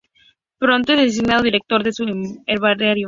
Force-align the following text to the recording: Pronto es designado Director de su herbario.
Pronto 0.57 0.93
es 0.93 0.99
designado 0.99 1.43
Director 1.43 1.83
de 1.83 1.93
su 1.93 2.41
herbario. 2.47 2.95